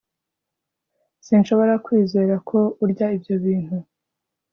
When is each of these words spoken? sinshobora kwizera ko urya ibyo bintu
sinshobora 1.25 1.73
kwizera 1.85 2.35
ko 2.49 2.59
urya 2.83 3.07
ibyo 3.17 3.35
bintu 3.43 3.77